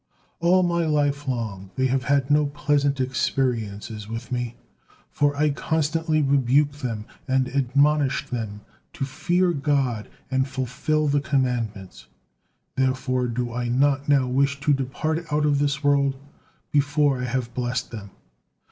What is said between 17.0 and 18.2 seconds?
I have blessed them."